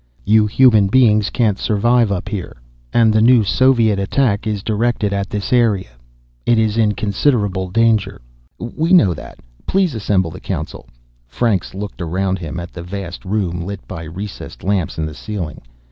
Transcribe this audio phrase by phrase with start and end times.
[0.25, 2.57] "You human beings can't survive up here.
[2.91, 5.91] And the new Soviet attack is directed at this area.
[6.43, 8.19] It is in considerable danger."
[8.57, 9.37] "We know that.
[9.67, 10.87] Please assemble the Council."
[11.27, 15.61] Franks looked around him at the vast room, lit by recessed lamps in the ceiling.